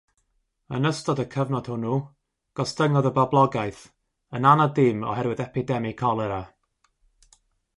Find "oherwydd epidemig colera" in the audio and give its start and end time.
5.13-6.41